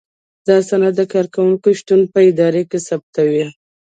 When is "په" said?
2.11-2.19